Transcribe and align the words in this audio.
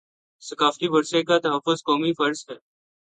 ثقافتی 0.43 0.87
ورثے 0.87 1.21
کا 1.23 1.37
تحفظ 1.39 1.83
قومی 1.83 2.13
فرض 2.13 2.45
ہے 2.49 2.57